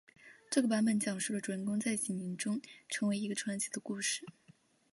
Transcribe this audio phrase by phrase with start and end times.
[0.49, 2.59] 这个版本讲述了主人公在几年中
[2.89, 4.25] 成为了一个传奇的故事。